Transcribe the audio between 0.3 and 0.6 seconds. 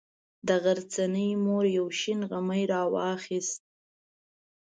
د